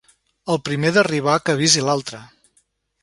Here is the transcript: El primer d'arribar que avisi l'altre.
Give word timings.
El 0.53 0.57
primer 0.69 0.91
d'arribar 0.95 1.37
que 1.49 1.57
avisi 1.59 1.85
l'altre. 1.91 2.23